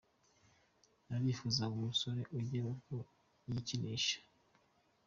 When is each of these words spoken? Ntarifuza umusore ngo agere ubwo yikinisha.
Ntarifuza 1.05 1.63
umusore 1.75 2.19
ngo 2.23 2.35
agere 2.41 2.65
ubwo 2.73 2.97
yikinisha. 3.49 4.17